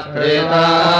त्रेता 0.00 0.97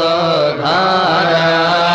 लोघारा 0.00 1.93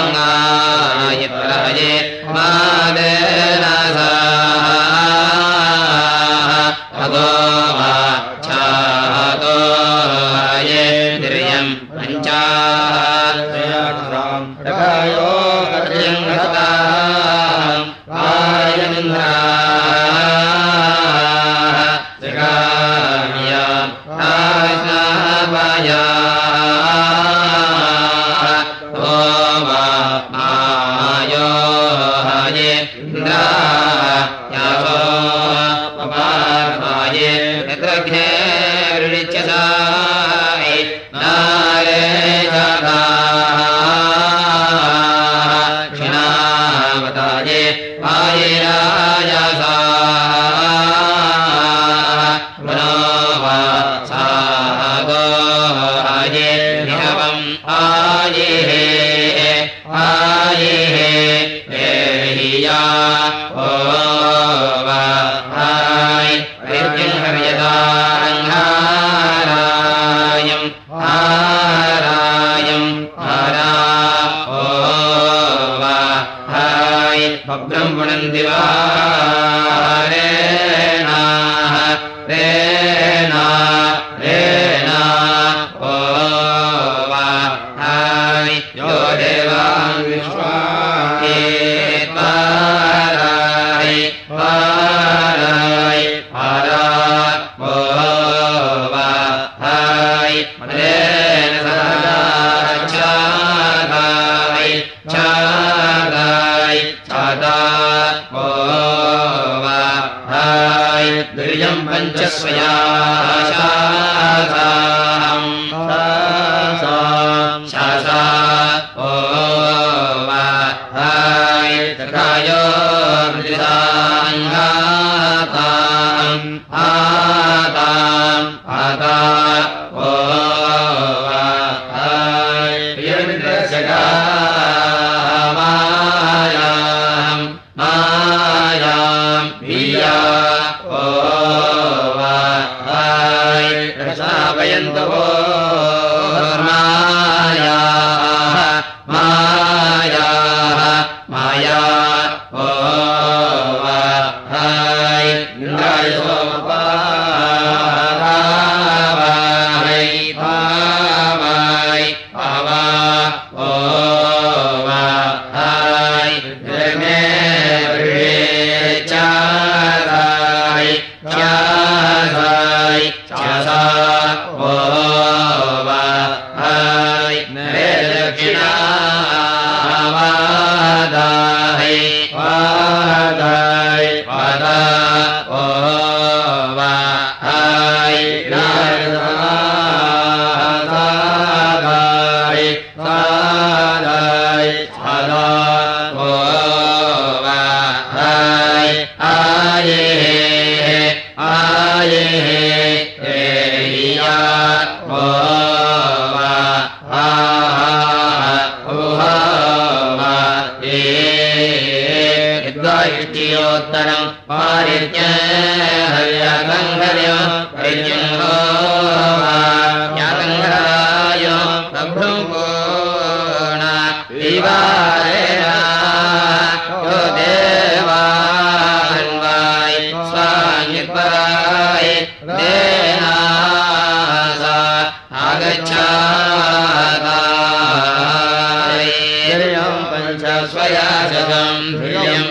क्षिणावताये 0.00 1.90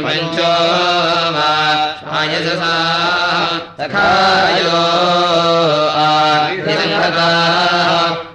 पञ्चो 0.06 0.52
सखायो 3.80 4.80
निरङ्कथा 6.66 7.30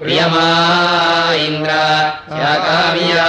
प्रियमा 0.00 0.46
इन्द्राम्या 1.46 3.28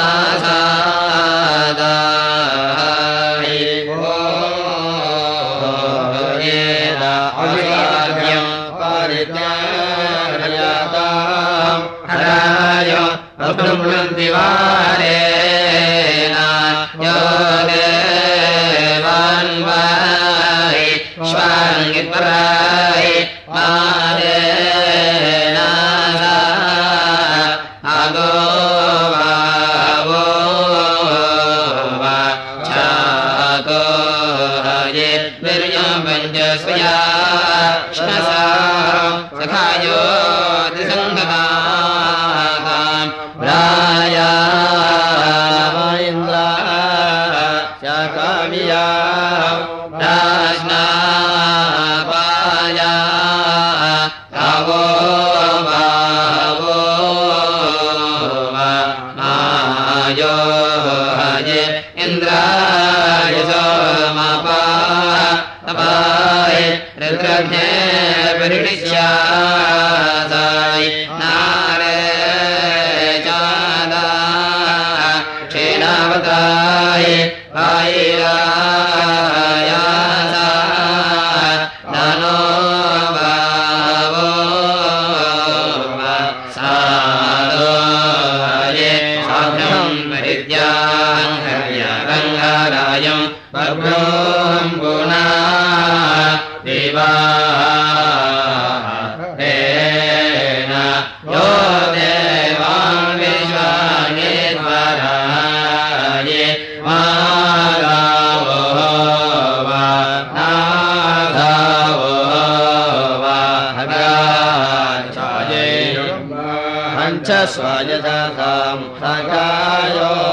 कायो 119.29 120.30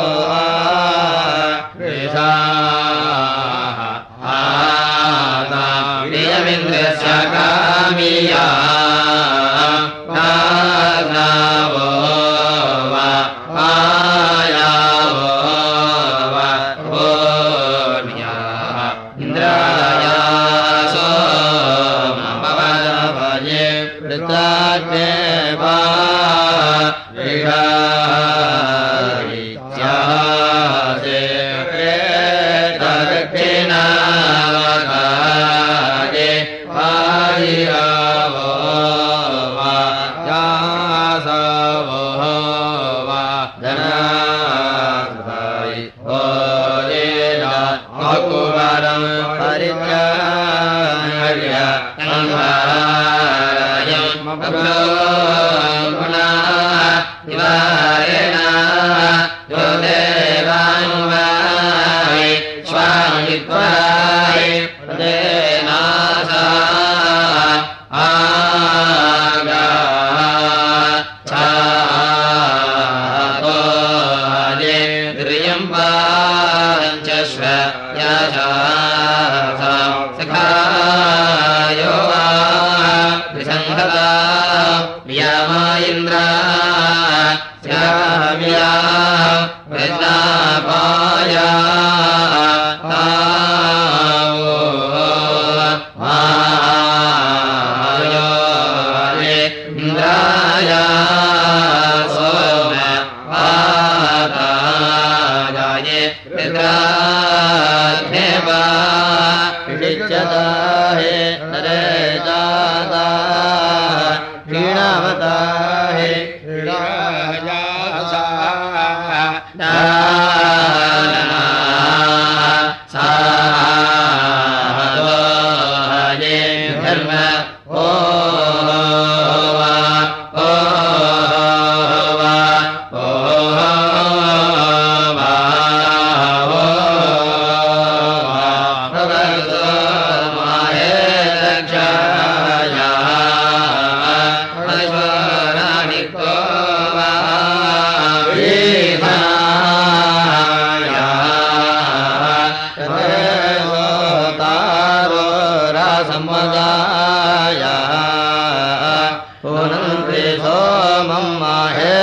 सोमं 160.58 161.26
माहे 161.40 161.98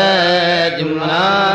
जिम्नाय 0.77 1.54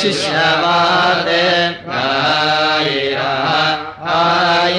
शिष्यवादे 0.00 1.48
आय 4.12 4.72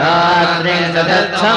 रात्रे 0.00 0.76
सदक्षमाधादाौ 0.94 1.56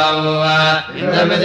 धर्म 1.21 1.35